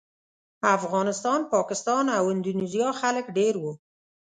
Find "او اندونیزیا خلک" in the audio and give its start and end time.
2.17-3.25